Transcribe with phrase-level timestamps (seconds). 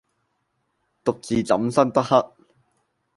[1.05, 2.23] 獨自怎生得黑！